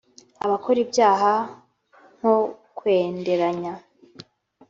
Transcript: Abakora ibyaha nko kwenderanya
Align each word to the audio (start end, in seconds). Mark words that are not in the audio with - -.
Abakora 0.45 0.79
ibyaha 0.85 1.33
nko 2.17 2.35
kwenderanya 2.77 3.73